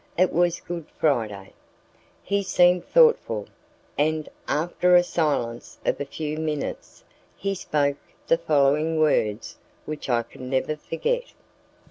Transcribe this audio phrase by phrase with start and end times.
[0.17, 1.53] It was Good Friday.
[2.23, 3.45] He seemed thoughtful,
[3.99, 7.03] and, after a silence of a few minutes,
[7.37, 11.33] he spoke the following words, which I can never forget: "M.